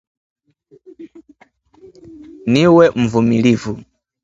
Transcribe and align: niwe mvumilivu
niwe 2.51 2.83
mvumilivu 3.01 3.73